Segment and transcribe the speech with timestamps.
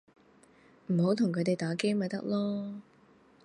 [0.87, 2.81] 唔好同佢哋打機咪得囉